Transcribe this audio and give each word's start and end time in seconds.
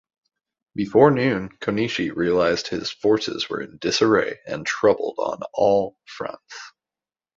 Before 0.73 1.11
noon, 1.11 1.49
Konishi 1.59 2.09
realized 2.11 2.67
his 2.69 2.89
forces 2.89 3.51
were 3.51 3.61
in 3.61 3.77
disarray 3.79 4.39
and 4.47 4.65
troubled 4.65 5.19
on 5.19 5.41
all 5.53 5.99
fronts. 6.07 6.55